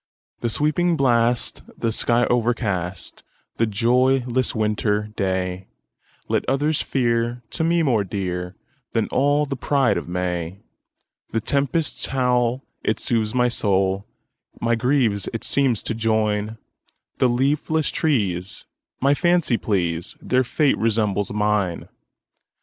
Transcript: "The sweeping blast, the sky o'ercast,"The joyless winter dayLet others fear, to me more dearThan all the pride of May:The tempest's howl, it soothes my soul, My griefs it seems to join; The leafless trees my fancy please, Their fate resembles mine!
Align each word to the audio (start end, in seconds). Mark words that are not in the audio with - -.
"The 0.39 0.49
sweeping 0.49 0.97
blast, 0.97 1.61
the 1.77 1.91
sky 1.91 2.25
o'ercast,"The 2.27 3.67
joyless 3.67 4.55
winter 4.55 5.11
dayLet 5.15 6.43
others 6.47 6.81
fear, 6.81 7.43
to 7.51 7.63
me 7.63 7.83
more 7.83 8.03
dearThan 8.03 9.07
all 9.11 9.45
the 9.45 9.55
pride 9.55 9.97
of 9.99 10.09
May:The 10.09 11.41
tempest's 11.41 12.07
howl, 12.07 12.63
it 12.83 12.99
soothes 12.99 13.35
my 13.35 13.47
soul, 13.47 14.07
My 14.59 14.73
griefs 14.73 15.29
it 15.33 15.43
seems 15.43 15.83
to 15.83 15.93
join; 15.93 16.57
The 17.19 17.29
leafless 17.29 17.91
trees 17.91 18.65
my 19.01 19.13
fancy 19.13 19.55
please, 19.57 20.15
Their 20.19 20.43
fate 20.43 20.79
resembles 20.79 21.31
mine! 21.31 21.87